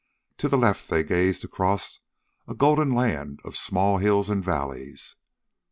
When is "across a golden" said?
1.45-2.89